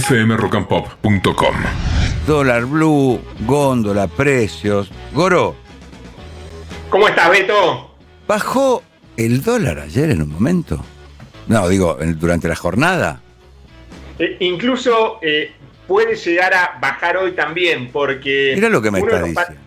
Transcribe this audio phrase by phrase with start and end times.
[0.00, 1.54] fmrockandpop.com.
[2.26, 4.90] Dólar blue, góndola, precios.
[5.12, 5.54] Goro,
[6.90, 7.94] ¿Cómo estás, Beto?
[8.26, 8.82] ¿bajó
[9.16, 10.84] el dólar ayer en un momento?
[11.48, 13.20] No, digo, durante la jornada.
[14.18, 15.52] Eh, incluso eh,
[15.88, 19.40] puede llegar a bajar hoy también, porque Mira lo que me está de los pa-
[19.42, 19.64] diciendo.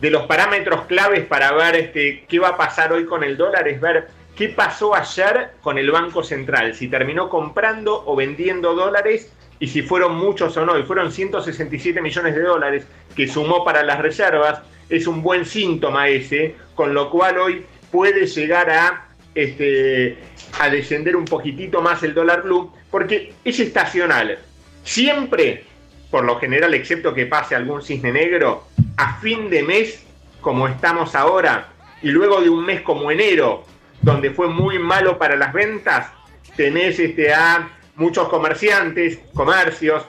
[0.00, 3.66] de los parámetros claves para ver este, qué va a pasar hoy con el dólar
[3.68, 9.32] es ver qué pasó ayer con el Banco Central, si terminó comprando o vendiendo dólares
[9.60, 10.76] y si fueron muchos o no.
[10.78, 14.62] Y fueron 167 millones de dólares que sumó para las reservas.
[14.88, 20.18] Es un buen síntoma ese, con lo cual hoy puede llegar a, este,
[20.58, 24.38] a descender un poquitito más el dólar blue, porque es estacional.
[24.82, 25.64] Siempre,
[26.10, 28.64] por lo general, excepto que pase algún cisne negro,
[28.96, 30.04] a fin de mes,
[30.40, 31.68] como estamos ahora,
[32.02, 33.64] y luego de un mes como enero,
[34.00, 36.10] donde fue muy malo para las ventas,
[36.56, 37.68] tenés este, a
[38.00, 40.02] muchos comerciantes, comercios,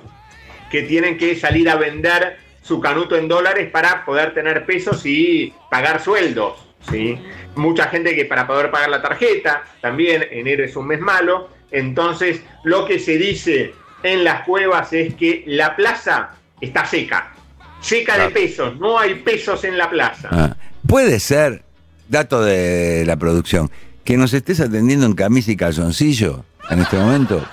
[0.71, 5.53] que tienen que salir a vender su canuto en dólares para poder tener pesos y
[5.69, 6.53] pagar sueldos.
[6.89, 7.19] ¿sí?
[7.55, 11.49] Mucha gente que para poder pagar la tarjeta, también enero es un mes malo.
[11.71, 17.33] Entonces, lo que se dice en las cuevas es que la plaza está seca,
[17.81, 18.29] seca Claro.
[18.29, 20.29] de pesos, no hay pesos en la plaza.
[20.31, 20.55] Ah,
[20.87, 21.63] Puede ser,
[22.09, 23.69] dato de la producción,
[24.03, 27.45] que nos estés atendiendo en camisa y calzoncillo en este momento.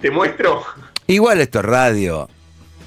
[0.00, 0.62] Te, muestro,
[1.06, 2.28] Igual esto es radio,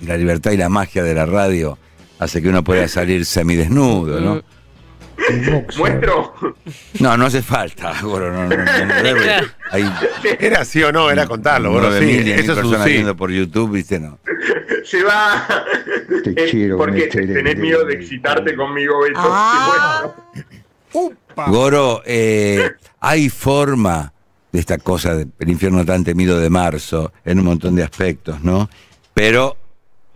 [0.01, 1.77] y la libertad y la magia de la radio
[2.19, 4.41] hace que uno pueda salir semidesnudo, ¿no?
[5.77, 6.33] muestro.
[6.99, 9.23] No, no hace falta, Goro, no, no, no, no debe.
[9.23, 9.47] Claro.
[9.71, 9.83] Hay
[10.39, 12.91] Era sí o no, era contarlo, sí, mil mil eso es personas sí.
[12.93, 13.99] viendo por YouTube, ¿viste?
[13.99, 14.19] No.
[14.85, 15.45] se va.
[16.23, 19.19] Te Eh, quiero, porque tenés de- miedo de excitarte conmigo, Beto.
[19.19, 20.15] Ah.
[20.93, 21.51] Te.
[21.51, 24.13] Goro, eh, hay forma
[24.51, 28.69] de esta cosa del infierno tan temido de marzo en un montón de aspectos, ¿no?
[29.13, 29.57] Pero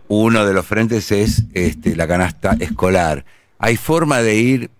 [0.08, 3.24] uno de los frentes es este, la canasta escolar.
[3.58, 4.70] Hay forma de ir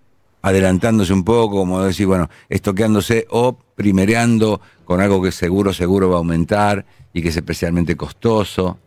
[0.42, 6.16] adelantándose un poco, como decir, bueno, estoqueándose o primereando con algo que seguro, seguro va
[6.16, 8.78] a aumentar y que es especialmente costoso.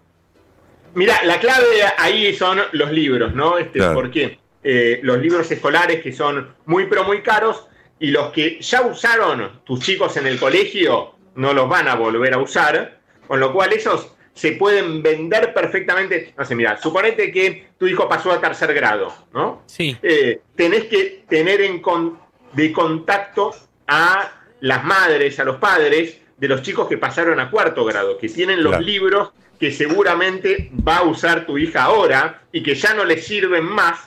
[0.94, 1.66] Mira, la clave
[1.97, 3.57] ahí son los libros, ¿no?
[3.57, 3.95] Este, Claro.
[3.95, 7.67] Porque eh, los libros escolares que son muy pero muy caros
[8.00, 12.33] y los que ya usaron tus chicos en el colegio no los van a volver
[12.33, 16.34] a usar, con lo cual esos se pueden vender perfectamente.
[16.38, 19.63] No sé, mira, suponete que tu hijo pasó a tercer grado, ¿no?
[19.66, 19.97] Sí.
[20.01, 22.19] eh, tenés que tener en con-
[22.53, 23.53] de contacto
[23.88, 28.28] a las madres, a los padres de los chicos que pasaron a cuarto grado, que
[28.28, 28.85] tienen los Claro.
[28.85, 29.29] libros
[29.59, 34.00] que seguramente va a usar tu hija ahora y que ya no le sirven más,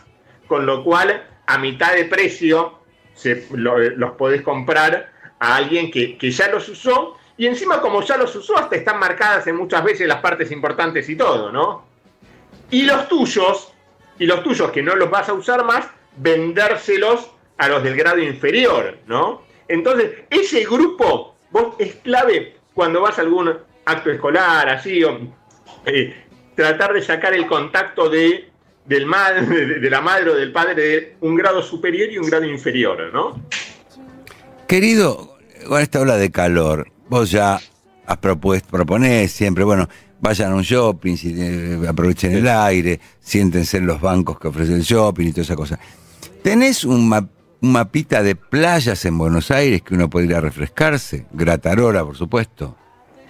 [0.46, 2.77] con lo cual a mitad de precio
[3.52, 8.16] lo- los podés comprar a alguien que, que ya los usó y encima como ya
[8.16, 11.86] los usó hasta están marcadas en muchas veces las partes importantes y todo, ¿no?
[12.70, 13.72] Y los tuyos,
[14.18, 18.18] y los tuyos que no los vas a usar más, vendérselos a los del grado
[18.18, 19.42] inferior, ¿no?
[19.68, 23.52] Entonces, ese grupo vos, es clave cuando vas a algún
[23.84, 25.18] acto escolar, así, o
[25.86, 26.24] eh,
[26.54, 28.50] tratar de sacar el contacto de,
[28.88, 32.26] del madre, de, de la madre o del padre de un grado superior y un
[32.26, 33.40] grado inferior, ¿no?
[34.66, 37.58] Querido, con esta ola de calor, vos ya
[38.06, 39.88] has propuesto, proponés siempre, bueno,
[40.20, 44.74] vayan a un shopping, si, eh, aprovechen el aire, siéntense en los bancos que ofrece
[44.74, 45.78] el shopping y toda esa cosa.
[46.42, 47.26] ¿Tenés un, ma-
[47.60, 51.26] un mapita de playas en Buenos Aires que uno puede ir a refrescarse?
[51.32, 52.76] Gratarora, por supuesto.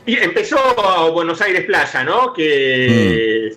[0.07, 2.33] Y empezó Buenos Aires Playa, ¿no?
[2.33, 3.55] Que,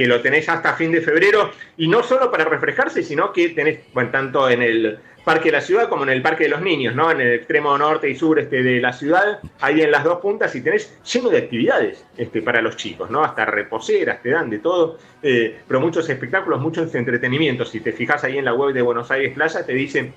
[0.00, 3.80] que lo tenés hasta fin de febrero, y no solo para refrescarse, sino que tenés,
[3.92, 6.94] bueno, tanto en el Parque de la Ciudad como en el Parque de los Niños,
[6.94, 7.10] ¿no?
[7.10, 10.54] En el extremo norte y sur este, de la ciudad, ahí en las dos puntas,
[10.54, 13.22] y tenés lleno de actividades este, para los chicos, ¿no?
[13.22, 17.68] Hasta reposeras, te dan de todo, eh, pero muchos espectáculos, muchos entretenimientos.
[17.68, 20.14] Si te fijas ahí en la web de Buenos Aires Playa, te dicen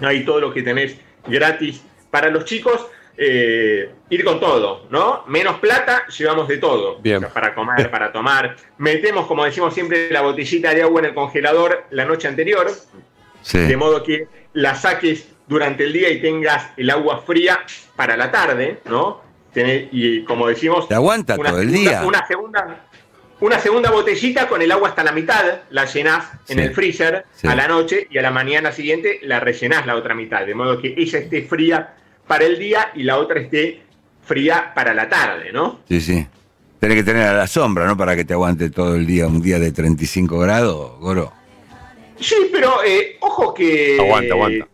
[0.00, 2.86] ahí todo lo que tenés gratis para los chicos.
[3.22, 5.24] Eh, ir con todo, ¿no?
[5.26, 6.98] Menos plata, llevamos de todo.
[7.00, 7.18] Bien.
[7.18, 8.56] O sea, para comer, para tomar.
[8.78, 12.70] Metemos, como decimos siempre, la botellita de agua en el congelador la noche anterior,
[13.42, 13.58] Sí.
[13.58, 17.60] de modo que la saques durante el día y tengas el agua fría
[17.94, 19.20] para la tarde, ¿no?
[19.54, 22.02] Tenés- y como decimos, Te aguanta todo el segunda- día.
[22.06, 22.80] Una segunda,
[23.40, 26.62] una segunda botellita con el agua hasta la mitad, la llenás en Sí.
[26.64, 27.48] el freezer Sí.
[27.48, 30.80] a la noche y a la mañana siguiente la rellenás la otra mitad, de modo
[30.80, 31.94] que ella esté fría
[32.30, 33.80] para el día y la otra esté
[34.22, 35.80] fría para la tarde, ¿no?
[35.88, 36.24] Sí, sí.
[36.78, 37.96] Tenés que tener a la sombra, ¿no?
[37.96, 41.32] Para que te aguante todo el día, un día de 35 grados, Goro.
[42.20, 43.96] Sí, pero eh, ojo que...
[43.98, 44.68] Aguanta, aguanta.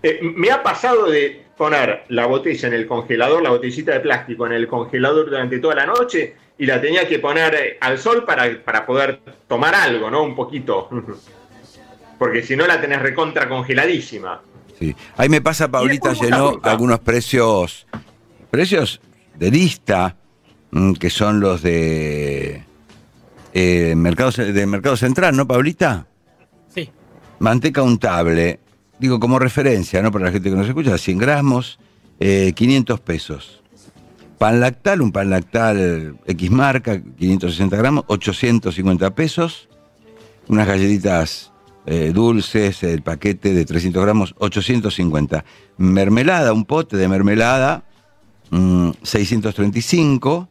[0.00, 4.46] eh, me ha pasado de poner la botella en el congelador, la botellita de plástico
[4.46, 8.24] en el congelador durante toda la noche y la tenía que poner eh, al sol
[8.24, 9.18] para, para poder
[9.48, 10.22] tomar algo, ¿no?
[10.22, 10.88] Un poquito.
[12.20, 14.40] Porque si no la tenés recontra congeladísima.
[14.78, 14.94] Sí.
[15.16, 17.86] Ahí me pasa, Paulita llenó algunos precios,
[18.50, 19.00] precios
[19.38, 20.16] de lista,
[20.70, 22.62] mm, que son los de,
[23.54, 26.06] eh, mercado, Ce- de Mercado Central, ¿no, Paulita?
[26.74, 26.90] Sí.
[27.38, 28.60] Manteca untable,
[28.98, 30.12] digo como referencia, ¿no?
[30.12, 31.78] Para la gente que nos escucha, 100 gramos,
[32.20, 33.62] eh, 500 pesos.
[34.38, 39.68] Pan lactal, un pan lactal X marca, 560 gramos, 850 pesos.
[40.48, 41.52] Unas galletitas
[41.86, 45.44] eh, dulces, el paquete de 300 gramos, 850.
[45.78, 47.84] Mermelada, un pote de mermelada,
[48.50, 50.48] mm, 635.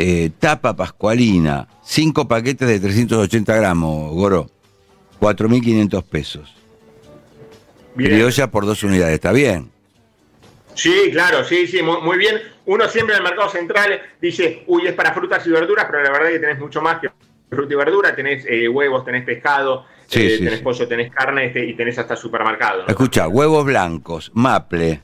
[0.00, 4.50] Eh, tapa pascualina, 5 paquetes de 380 gramos, Goro,
[5.20, 6.54] 4.500 pesos.
[7.94, 8.10] Bien.
[8.10, 9.70] Criolla por dos unidades, está bien.
[10.74, 12.40] Sí, claro, sí, sí, muy, muy bien.
[12.66, 16.10] Uno siempre en el mercado central dice, uy, es para frutas y verduras, pero la
[16.10, 17.08] verdad es que tenés mucho más que
[17.50, 18.14] fruta y verdura.
[18.14, 20.64] Tenés eh, huevos, tenés pescado, Sí, eh, sí, tenés sí.
[20.64, 22.82] pollo, tenés carne este, y tenés hasta supermercado.
[22.82, 22.88] ¿no?
[22.88, 25.02] Escucha, huevos blancos, maple,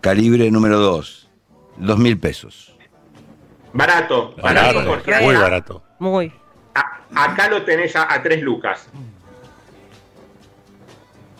[0.00, 1.28] calibre número 2,
[1.80, 2.74] 2.000 pesos.
[3.72, 5.82] Barato, barato, Barato, porque muy acá- barato.
[5.98, 6.32] Muy.
[6.74, 8.88] a- acá lo tenés a, a 3 lucas.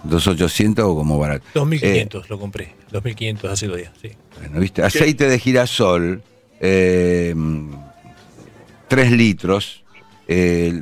[0.08, 1.44] 2.800 o como barato.
[1.54, 2.74] 2.500 lo compré.
[2.90, 4.12] 2.500 hace dos días, sí.
[4.38, 4.82] Bueno, ¿viste?
[4.82, 6.22] Aceite de girasol,
[6.60, 7.34] eh,
[8.88, 9.84] 3 litros,
[10.32, 10.72] eh,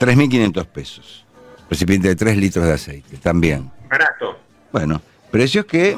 [0.00, 1.24] 3.500 pesos.
[1.70, 3.70] Recipiente de 3 litros de aceite, también.
[3.88, 4.38] Barato.
[4.72, 5.00] Bueno,
[5.30, 5.96] precios que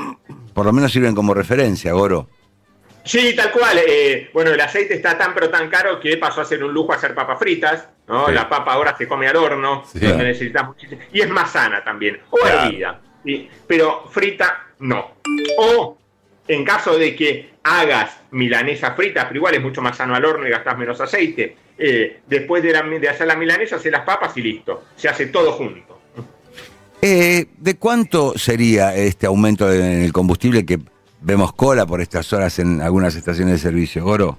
[0.55, 2.29] por lo menos sirven como referencia, Goro.
[3.05, 3.79] Sí, tal cual.
[3.87, 6.93] eh, bueno, el aceite está tan pero tan caro que pasó a ser un lujo
[6.93, 7.89] hacer papas fritas.
[8.09, 8.27] ¿no?
[8.27, 8.33] Sí.
[8.35, 9.85] La papa ahora se come al horno.
[9.93, 9.99] Sí.
[11.13, 12.21] Y es más sana también.
[12.31, 12.69] O Claro.
[12.69, 13.01] hervida.
[13.25, 13.49] ¿sí?
[13.67, 15.13] Pero frita, no.
[15.59, 15.99] O
[16.49, 20.47] en caso de que hagas milanesa frita, pero igual es mucho más sano al horno
[20.47, 21.57] y gastas menos aceite.
[21.79, 24.85] Eh, después de, la- de hacer la milanesa, haces las papas y listo.
[24.97, 26.01] Se hace todo junto.
[27.03, 30.79] Eh, ¿De cuánto sería este aumento en el combustible que
[31.21, 34.39] vemos cola por estas horas en algunas estaciones de servicio, Goro?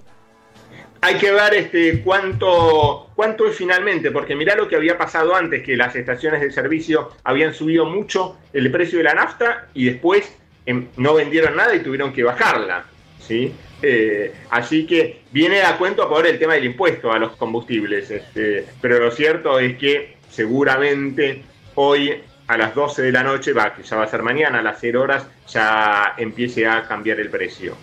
[1.02, 5.64] Hay que ver este cuánto cuánto es finalmente, porque mirá lo que había pasado antes,
[5.64, 10.36] que las estaciones de servicio habían subido mucho el precio de la nafta y después
[10.66, 12.86] em, no vendieron nada y tuvieron que bajarla.
[13.20, 13.54] ¿sí?
[13.82, 18.10] Eh, así que viene a cuento por el tema del impuesto a los combustibles.
[18.10, 21.44] este, pero lo cierto es que seguramente
[21.76, 22.14] hoy
[22.48, 24.78] a las 12 de la noche, va, que ya va a ser mañana a las
[24.80, 27.76] 0 horas, ya empiece a cambiar el precio.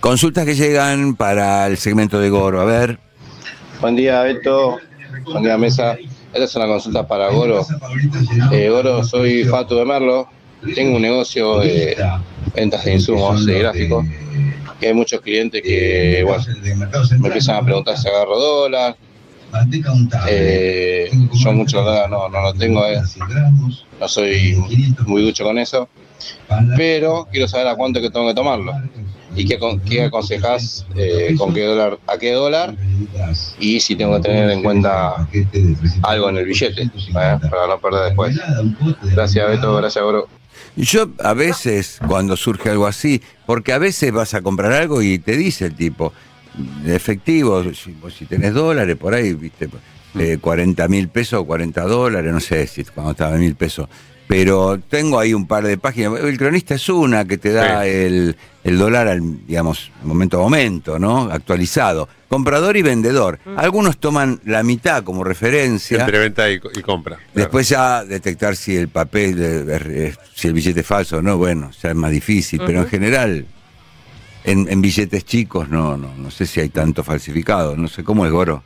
[0.00, 2.60] Consultas que llegan para el segmento de Goro.
[2.60, 2.98] A ver,
[3.80, 4.80] Buen día, Beto.
[5.24, 5.96] Buen día, Mesa.
[6.32, 7.64] Esta es una consulta para Goro.
[8.50, 10.28] Eh, Goro, soy Fatu de Merlo.
[10.74, 11.96] Tengo un negocio de
[12.56, 14.04] ventas de insumos de gráficos.
[14.80, 16.44] Que hay muchos clientes que, bueno,
[17.18, 18.96] me empiezan a preguntar si agarro dólar.
[20.28, 23.00] Eh, yo mucho dólar no, no lo tengo, eh.
[23.98, 24.54] no soy
[25.06, 25.88] muy ducho con eso.
[26.76, 28.72] Pero quiero saber a cuánto que tengo que tomarlo.
[29.36, 29.58] ¿Y qué,
[29.88, 32.74] qué aconsejás eh, con qué dólar, a qué dólar?
[33.60, 35.28] Y si tengo que tener en cuenta
[36.02, 36.90] algo en el billete, ¿eh?
[37.12, 38.38] para no perder después.
[39.02, 39.76] Gracias, Beto.
[39.76, 40.28] Gracias, Goro.
[40.84, 45.18] Yo a veces cuando surge algo así, porque a veces vas a comprar algo y
[45.18, 46.12] te dice el tipo,
[46.84, 49.68] de efectivo, si, si tenés dólares por ahí, viste,
[50.18, 53.88] eh, 40 mil pesos o 40 dólares, no sé si cuando estaba en mil pesos.
[54.26, 56.20] Pero tengo ahí un par de páginas.
[56.20, 57.88] El cronista es una que te da Sí.
[57.90, 61.30] el, el dólar al, digamos, momento a momento, ¿no?
[61.30, 62.08] Actualizado.
[62.28, 63.38] Comprador y vendedor.
[63.56, 66.00] Algunos toman la mitad como referencia.
[66.00, 67.18] Entre venta y, y compra.
[67.34, 71.38] Después ya detectar si el papel, eh, eh, si el billete es falso o no,
[71.38, 73.46] bueno, ya es más difícil, pero en general,
[74.44, 78.26] en, en billetes chicos no, no, no sé si hay tanto falsificado, no sé cómo
[78.26, 78.62] es Goro.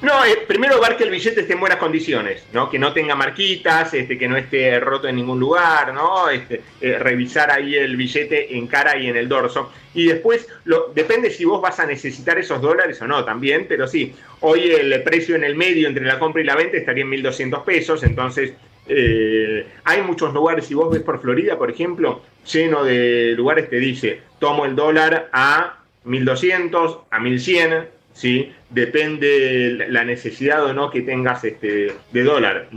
[0.00, 2.70] No, eh, primero ver que el billete esté en buenas condiciones, ¿no?
[2.70, 6.28] Que no tenga marquitas, este, que no esté roto en ningún lugar, ¿no?
[6.28, 9.72] Este, eh, revisar ahí el billete en cara y en el dorso.
[9.94, 13.88] Y después, lo, depende si vos vas a necesitar esos dólares o no también, pero
[13.88, 17.10] sí, hoy el precio en el medio entre la compra y la venta estaría en
[17.10, 18.52] 1.200 pesos, entonces
[18.86, 23.76] eh, hay muchos lugares, si vos ves por Florida, por ejemplo, lleno de lugares te
[23.76, 28.52] dice, tomo el dólar a 1.200, a 1.100, ¿sí?
[28.68, 32.68] Depende la necesidad o no que tengas este, de dólar.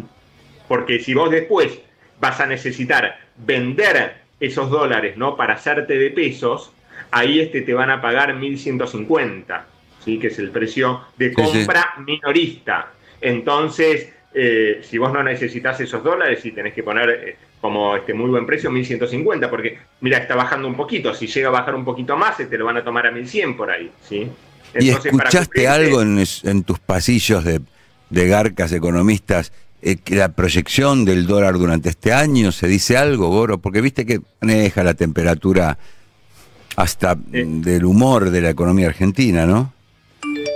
[0.68, 1.80] Porque si vos después
[2.20, 5.36] vas a necesitar vender esos dólares, ¿no?
[5.36, 6.72] Para hacerte de pesos,
[7.10, 9.64] ahí este te van a pagar 1.150,
[10.06, 10.20] ¿sí?
[10.20, 11.42] Que es el precio de Sí, sí.
[11.58, 12.92] compra minorista.
[13.20, 18.14] Entonces, eh, si vos no necesitas esos dólares y tenés que poner, eh, como este
[18.14, 21.84] muy buen precio 1150, porque mira, está bajando un poquito, si llega a bajar un
[21.84, 24.30] poquito más, te lo van a tomar a 1100 por ahí, ¿sí?
[24.80, 27.62] ¿Y escuchaste algo en, tus pasillos de,
[28.10, 29.52] garcas economistas
[29.82, 32.52] eh, que la proyección del dólar durante este año?
[32.52, 33.58] ¿Se dice algo, Goro?
[33.58, 35.78] Porque viste que maneja la temperatura
[36.76, 39.74] hasta del humor de la economía argentina, ¿no?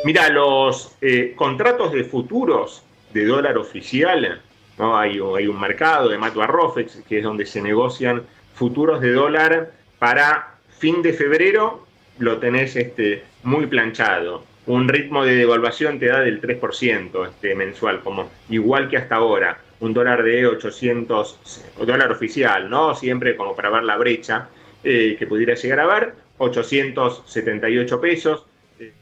[0.06, 4.42] Mira, los eh, contratos de futuros de dólar oficial,
[4.78, 4.98] ¿no?
[4.98, 9.72] hay, hay un mercado de Matua Rofex, que es donde se negocian futuros de dólar
[10.00, 11.86] para fin de febrero,
[12.20, 14.44] lo tenés este, muy planchado.
[14.68, 19.60] Un ritmo de devaluación te da del 3% este, mensual, como igual que hasta ahora.
[19.80, 22.96] Un dólar de 800, dólar oficial, ¿no?
[22.96, 24.50] Siempre como para ver la brecha
[24.84, 28.46] eh, que pudiera llegar a ver, 878 pesos,
[28.80, 28.94] eh,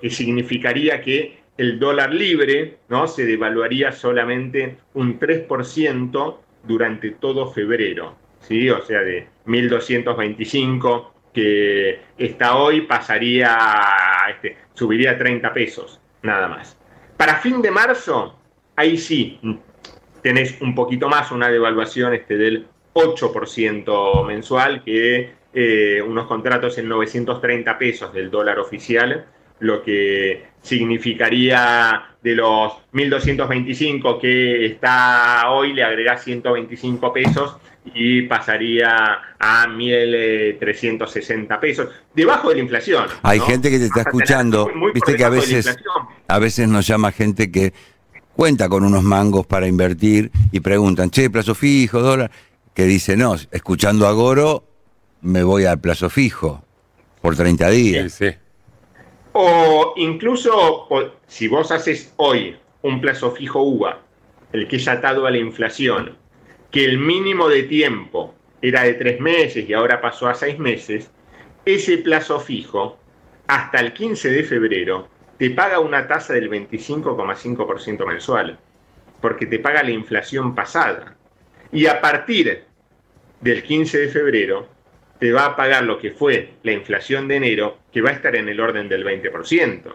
[0.00, 3.06] que significaría que el dólar libre ¿no?
[3.06, 8.16] se devaluaría solamente un 3% durante todo febrero.
[8.40, 8.68] ¿sí?
[8.70, 13.58] O sea, de 1.225 que está hoy pasaría,
[14.30, 16.78] este, subiría a 30 pesos, nada más.
[17.16, 18.38] Para fin de marzo,
[18.76, 19.40] ahí sí,
[20.22, 26.88] tenés un poquito más, una devaluación este, del 8% mensual, que eh, unos contratos en
[26.88, 29.26] 930 pesos del dólar oficial,
[29.58, 37.58] lo que significaría de los 1.225 que está hoy, le agrega 125 pesos
[37.94, 43.08] y pasaría a 1.360 pesos, debajo de la inflación.
[43.22, 45.76] Hay gente que te está escuchando, viste que a veces,
[46.26, 47.74] a veces nos llama gente que
[48.34, 52.30] cuenta con unos mangos para invertir y preguntan, che, plazo fijo, dólar,
[52.72, 54.64] que dice, no, escuchando a Goro,
[55.20, 56.64] me voy al plazo fijo
[57.20, 58.18] por 30 días.
[59.36, 60.88] O incluso,
[61.26, 63.98] si vos haces hoy un plazo fijo UVA,
[64.52, 66.16] el que es atado a la inflación,
[66.70, 71.10] que el mínimo de tiempo era de tres meses y ahora pasó a seis meses,
[71.64, 72.96] ese plazo fijo,
[73.48, 78.56] hasta el 15 de febrero, te paga una tasa del 25,5% mensual,
[79.20, 81.16] porque te paga la inflación pasada.
[81.72, 82.62] Y a partir
[83.40, 84.68] del 15 de febrero,
[85.18, 88.34] te va a pagar lo que fue la inflación de enero, que va a estar
[88.36, 89.94] en el orden del 20%.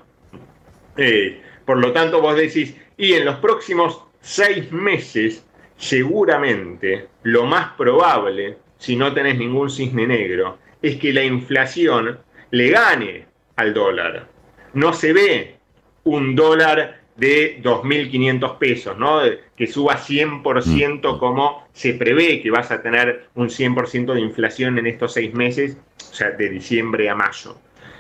[0.98, 5.46] Eh, por lo tanto, vos decís, y en los próximos seis meses
[5.78, 12.20] seguramente lo más probable, si no tenés ningún cisne negro, es que la inflación
[12.52, 14.28] le gane al dólar.
[14.74, 15.56] No se ve
[16.04, 19.22] un dólar de 2.500 pesos, ¿no?
[19.56, 21.20] que suba 100% mm.
[21.20, 25.78] como se prevé que vas a tener un 100% de inflación en estos seis meses,
[26.10, 27.58] o sea, de diciembre a mayo.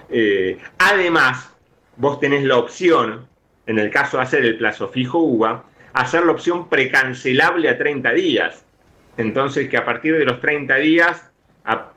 [0.10, 1.54] Eh, además,
[1.98, 3.28] vos tenés la opción,
[3.68, 8.12] en el caso de hacer el plazo fijo UVA, hacer la opción precancelable a 30
[8.14, 8.66] días.
[9.18, 11.30] Entonces, que a partir de los 30 días,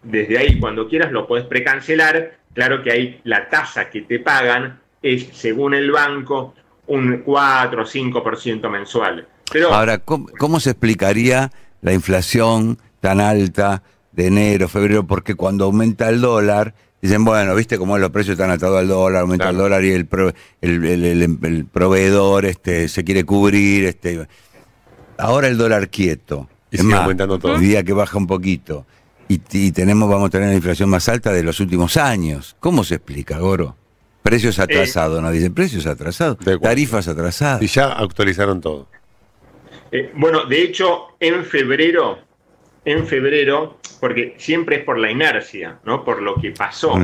[0.03, 2.37] desde ahí cuando quieras lo puedes precancelar.
[2.55, 6.55] Claro que ahí la tasa que te pagan es, según el banco,
[6.87, 9.29] un 4 o 5% mensual.
[9.53, 15.07] Pero, Ahora, ¿cómo, se explicaría la inflación tan alta de enero, febrero?
[15.07, 19.23] Porque cuando aumenta el dólar, dicen, bueno, viste cómo los precios están atados al dólar,
[19.23, 20.09] aumenta el dólar y el,
[20.63, 23.85] el, proveedor este, se quiere cubrir.
[23.85, 24.27] Este.
[25.19, 26.49] Ahora el dólar quieto.
[26.71, 27.57] Y es más, aumentando todo.
[27.57, 28.87] El día que baja un poquito.
[29.29, 32.57] Y, y, tenemos, vamos a tener la inflación más alta de los últimos años.
[32.59, 33.77] ¿Cómo se explica, Goro?
[34.23, 37.63] Precios eh, atrasados, no dicen precios atrasados, tarifas atrasadas.
[37.63, 38.89] Y ya actualizaron todo.
[39.91, 42.19] Eh, bueno, de hecho, en febrero,
[42.85, 46.05] en febrero, porque siempre es por la inercia, ¿no?
[46.05, 46.95] Por lo que pasó.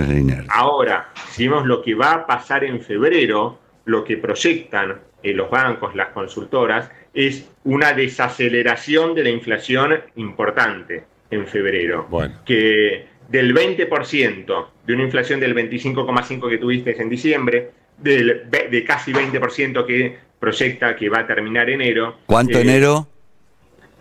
[0.49, 5.51] Ahora, si vemos lo que va a pasar en febrero, lo que proyectan eh, los
[5.51, 12.07] bancos, las consultoras, es una desaceleración de la inflación importante en febrero.
[12.09, 12.37] Bueno.
[12.47, 19.13] Que del 20%, de una inflación del 25,5% que tuviste en diciembre, del, de casi
[19.13, 22.17] 20% que proyecta que va a terminar enero.
[22.27, 23.09] ¿Cuánto eh, enero?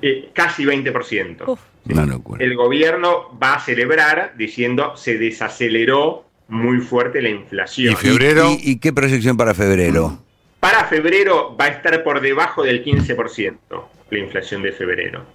[0.02, 1.58] Eh, casi 20%.
[2.40, 7.94] El gobierno va a celebrar diciendo se desaceleró muy fuerte la inflación.
[7.94, 8.50] ¿Y febrero?
[8.60, 10.20] ¿Y, qué proyección para febrero?
[10.60, 13.58] Para febrero va a estar por debajo del 15%
[14.10, 15.26] la inflación de febrero.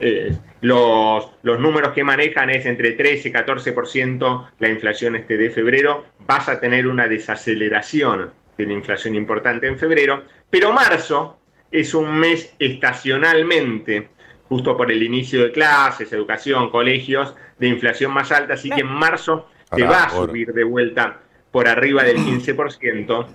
[0.00, 5.50] Eh, los, los, números que manejan es entre 13 y 14% la inflación este de
[5.50, 6.06] febrero.
[6.26, 11.38] Vas a tener una desaceleración de la inflación importante en febrero, pero marzo
[11.70, 14.08] es un mes estacionalmente,
[14.48, 18.88] justo por el inicio de clases, educación, colegios, de inflación más alta, así que en
[18.88, 23.26] marzo te va a subir de vuelta por arriba del 15%,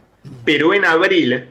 [0.44, 1.48] pero en abril,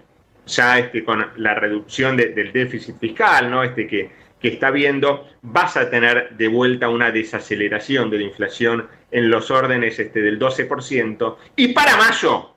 [0.46, 3.62] ya este, con la reducción del déficit fiscal, ¿no?
[3.62, 8.86] este que que está viendo, vas a tener de vuelta una desaceleración de la inflación
[9.10, 11.36] en los órdenes este, del 12%.
[11.56, 12.50] Y para mayo,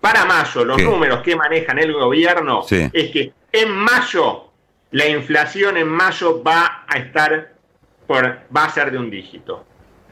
[0.00, 0.84] para mayo, los ¿Qué?
[0.84, 2.88] números que manejan el gobierno Sí.
[2.92, 4.44] es que en mayo,
[4.92, 7.54] la inflación en mayo va a estar
[8.06, 9.64] por, va a ser de un dígito.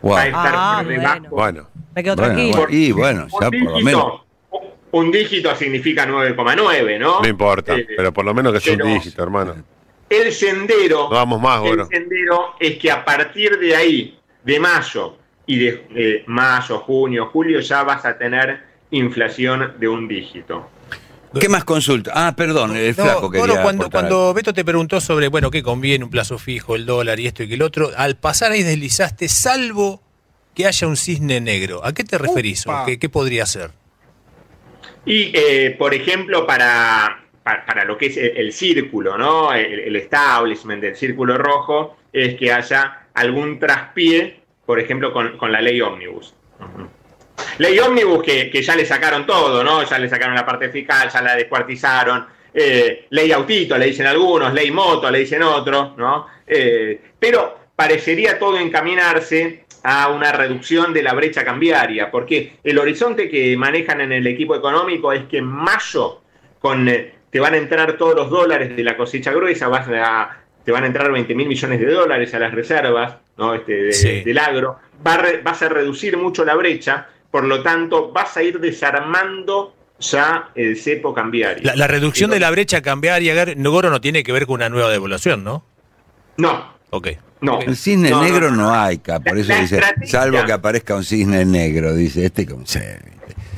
[0.02, 0.12] Wow.
[0.14, 1.20] Va a estar Ah, por debajo.
[1.30, 1.30] bueno.
[1.30, 2.56] Bueno, Me quedo Bueno, tranquilo.
[2.58, 2.74] bueno.
[2.76, 4.20] Y bueno, ya un por lo menos.
[4.90, 7.20] un dígito significa 9,9, ¿no?
[7.20, 9.54] no importa, Eh, pero por lo menos que sea un dígito, hermano.
[10.12, 15.16] El sendero, No vamos más, el sendero es que a partir de ahí, de mayo
[15.46, 20.68] y de mayo, junio, julio, ya vas a tener inflación de un dígito.
[21.40, 22.12] ¿Qué más consulta?
[22.14, 25.62] Ah, perdón, el No, flaco quería Goro, cuando, cuando Beto te preguntó sobre, bueno, qué
[25.62, 28.62] conviene un plazo fijo, el dólar y esto y que el otro, al pasar ahí
[28.62, 30.02] deslizaste, salvo
[30.54, 31.82] que haya un cisne negro.
[31.84, 32.66] ¿A qué te referís?
[32.66, 33.70] o ¿Qué, qué podría ser?
[35.06, 39.52] Y, eh, por ejemplo, para, para, lo que es el, círculo, ¿no?
[39.52, 45.50] El, el establishment del círculo rojo es que haya algún traspié, por ejemplo, con, con
[45.50, 46.34] la ley ómnibus.
[47.58, 49.82] Ley ómnibus que, que ya le sacaron todo, ¿no?
[49.84, 52.26] Ya le sacaron la parte fiscal, ya la descuartizaron.
[52.54, 56.26] Eh, ley autito, le dicen algunos, ley moto, le dicen otros, ¿no?
[56.46, 63.28] Eh, pero parecería todo encaminarse a una reducción de la brecha cambiaria, porque el horizonte
[63.28, 66.20] que manejan en el equipo económico es que en mayo
[66.60, 70.36] con, eh, te van a entrar todos los dólares de la cosecha gruesa, vas a,
[70.64, 73.54] te van a entrar 20 mil millones de dólares a las reservas ¿no?
[73.54, 74.20] este, de- Sí.
[74.22, 78.36] del agro, va a re- vas a reducir mucho la brecha, por lo tanto vas
[78.36, 81.62] a ir desarmando ya el cepo cambiario.
[81.64, 84.90] La, la reducción de la brecha cambiaria, Goro, no tiene que ver con una nueva
[84.90, 85.64] devaluación, ¿no?
[86.36, 87.08] No, Ok.
[87.40, 87.60] no.
[87.62, 88.56] El cisne No, negro no.
[88.64, 91.94] no, hay, ca- por La- eso la dice, estrategia- salvo que aparezca un cisne negro,
[91.94, 92.64] dice este como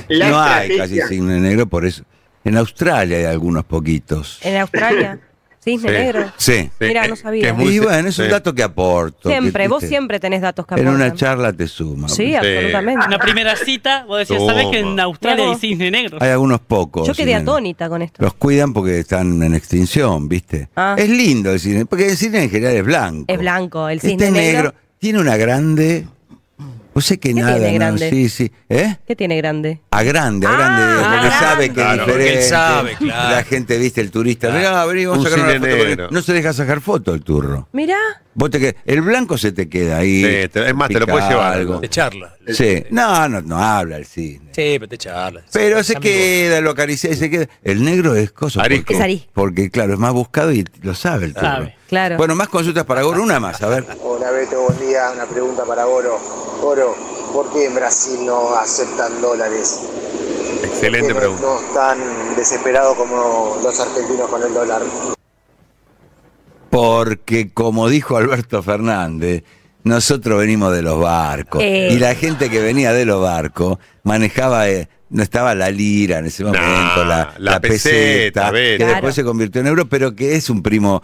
[0.08, 2.04] No hay casi cisne negro, por eso.
[2.44, 4.38] En Australia hay algunos poquitos.
[4.42, 5.18] En Australia,
[5.62, 5.94] cisne Sí.
[5.94, 6.32] negro.
[6.36, 6.70] Sí.
[6.78, 7.48] Mira, eh, no que sabía.
[7.48, 8.30] es muy y bueno, es un sí.
[8.30, 9.30] dato que aporto.
[9.30, 11.16] Siempre, que, vos siempre tenés datos que En una aportan.
[11.16, 12.08] charla te suma.
[12.08, 13.06] Sí, absolutamente.
[13.06, 15.00] Una primera cita, vos decías, ¿sabés que en.
[15.00, 16.18] Australia hay cisne negro?
[16.20, 17.06] Hay algunos pocos.
[17.08, 18.22] Yo quedé cisne- atónita con esto.
[18.22, 20.68] Los cuidan porque están en extinción, ¿viste?
[20.76, 20.96] Ah.
[20.98, 23.24] Es lindo el cine, porque el cine en general es blanco.
[23.32, 24.74] Es blanco, el Este cisne es negro.
[24.98, 26.06] Tiene una grande.
[26.94, 27.56] No sé qué ¿Qué nada.
[27.56, 28.10] tiene no, grande?
[28.10, 28.52] Sí, sí.
[28.68, 28.96] ¿Eh?
[29.06, 29.80] ¿Qué tiene grande?
[29.90, 31.30] A grande, a Ah, grande, a porque grande.
[31.30, 32.42] sabe que es Claro, él diferente.
[32.42, 33.30] sabe, claro.
[33.36, 34.48] La gente, viste, el turista.
[34.48, 34.58] Claro.
[34.60, 35.76] Mirá, vení, vamos a sacar una foto.
[35.76, 36.06] porque.
[36.10, 37.68] No se deja sacar foto el turro.
[37.72, 37.98] Mirá.
[38.36, 40.22] Vos te qued- el blanco se te queda ahí.
[40.24, 41.52] Sí, te- es más, te lo puedes llevar.
[41.54, 41.80] algo.
[41.80, 42.34] Te charla.
[42.48, 42.84] Sí.
[42.90, 44.50] No, no, no habla el cine.
[44.52, 45.42] Sí, pero te charla.
[45.52, 46.12] Pero Es se amigo.
[46.12, 47.46] queda, lo acaricia y se queda.
[47.62, 48.62] El negro es cosa.
[48.62, 48.84] Arisco.
[48.86, 49.30] Porque, Es arisco.
[49.34, 51.46] porque, claro, es más buscado y lo sabe el turro.
[51.46, 51.76] Sabe.
[51.94, 52.16] Claro.
[52.16, 53.86] Bueno, más consultas para Goro, una más, a ver.
[54.02, 55.12] Hola Beto, buen día.
[55.14, 56.18] Una pregunta para Goro.
[56.60, 56.96] Goro,
[57.32, 59.78] ¿por qué en Brasil no aceptan dólares?
[60.64, 61.46] Excelente ¿Por qué pregunta.
[61.46, 61.98] No están
[62.34, 64.82] desesperados como los argentinos con el dólar.
[66.68, 69.44] Porque, como dijo Alberto Fernández,
[69.84, 71.62] nosotros venimos de los barcos.
[71.62, 71.90] Eh.
[71.92, 76.26] Y la gente que venía de los barcos manejaba, eh, no estaba la lira en
[76.26, 78.92] ese momento, la, la la peseta, que Claro.
[78.94, 81.00] después se convirtió en euro, pero que es un primo,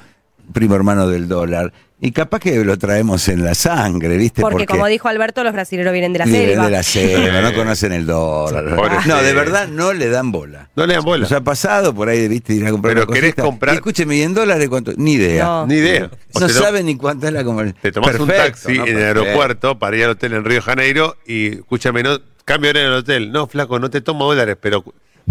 [0.53, 1.73] primo hermano del dólar.
[2.03, 4.41] Y capaz que lo traemos en la sangre, ¿viste?
[4.41, 6.65] Porque, como dijo Alberto, los brasileños vienen de la vienen selva.
[6.65, 9.05] de la selva, no conocen el dólar.
[9.07, 10.71] No, de verdad no le dan bola.
[10.77, 11.23] No le dan bola.
[11.25, 13.43] Nos ha pasado por ahí, viste, ir a comprar Pero una querés cosita.
[13.43, 14.93] comprar- Y escúcheme, ¿y en dólares cuánto?
[14.97, 15.45] Ni idea.
[15.45, 15.67] No.
[15.67, 16.11] Ni idea.
[16.33, 17.77] O No te lo- sabe ni cuánto es la conversión.
[17.83, 18.87] Te tomás un Perfecto, taxi ¿no?
[18.87, 22.71] en el aeropuerto para ir al hotel en Río de Janeiro y escúchame, no, cambio
[22.71, 23.31] hora en el hotel.
[23.31, 24.83] No, flaco, no te tomo dólares, pero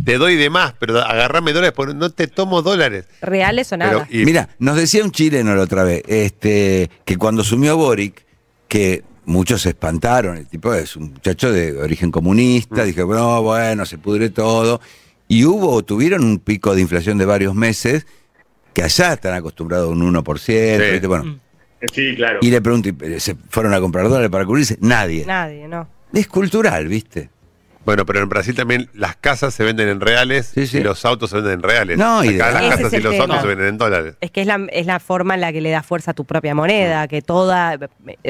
[0.05, 3.05] te doy de más, pero agarrame dólares porque no te tomo dólares.
[3.21, 4.05] Reales o nada.
[4.07, 8.25] Pero, y- Mira, nos decía un chileno la otra vez, este, que cuando asumió Boric,
[8.67, 12.11] que muchos se espantaron, el tipo es un muchacho de origen Mm.
[12.11, 14.81] comunista, dije, no, bueno, se pudre todo.
[15.27, 18.07] Y hubo, tuvieron un pico de inflación de varios meses,
[18.73, 20.91] que allá están acostumbrados a un 1%, Sí.
[20.91, 21.07] ¿viste?
[21.07, 21.39] bueno.
[21.93, 22.39] Sí, claro.
[22.41, 24.77] Y le pregunto, ¿y ¿se fueron a comprar dólares para cubrirse?
[24.81, 25.25] Nadie.
[25.25, 25.87] Nadie, no.
[26.13, 27.29] Es cultural, ¿viste?
[27.89, 30.77] Bueno, pero en Brasil también las casas se venden en reales Sí, sí.
[30.77, 31.97] y los autos se venden en reales.
[31.97, 33.23] No, y Acá las Ese casas es y los tema.
[33.23, 34.15] autos se venden en dólares.
[34.21, 36.23] Es que es la, es la forma en la que le da fuerza a tu
[36.25, 37.79] propia moneda, que toda,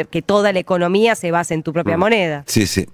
[0.10, 2.44] que toda la economía se basa en tu propia moneda.
[2.48, 2.88] Sí, sí.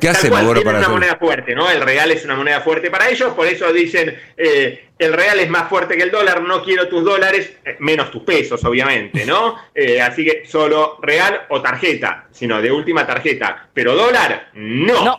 [0.00, 0.92] ¿Qué Tal hacemos, cual, tienen para una hacer?
[0.94, 1.70] moneda fuerte, ¿no?
[1.70, 5.48] El real es una moneda fuerte para ellos, por eso dicen, eh, el real es
[5.48, 9.54] más fuerte que el dólar, no quiero tus dólares, eh, menos tus pesos, obviamente, ¿no?
[9.76, 15.04] Eh, así que solo real o tarjeta, sino de última tarjeta, pero dólar, no.
[15.04, 15.18] No.